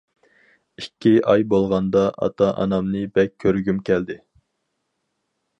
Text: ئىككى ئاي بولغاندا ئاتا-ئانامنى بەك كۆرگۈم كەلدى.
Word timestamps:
ئىككى 0.81 1.11
ئاي 1.33 1.45
بولغاندا 1.51 2.03
ئاتا-ئانامنى 2.25 3.05
بەك 3.19 3.39
كۆرگۈم 3.45 3.85
كەلدى. 3.91 4.21